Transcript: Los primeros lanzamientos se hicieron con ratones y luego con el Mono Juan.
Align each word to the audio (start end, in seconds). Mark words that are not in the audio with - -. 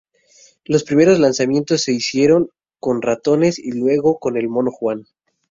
Los 0.65 0.83
primeros 0.83 1.19
lanzamientos 1.19 1.83
se 1.83 1.91
hicieron 1.91 2.49
con 2.79 3.03
ratones 3.03 3.59
y 3.59 3.71
luego 3.71 4.17
con 4.17 4.35
el 4.35 4.49
Mono 4.49 4.71
Juan. 4.71 5.05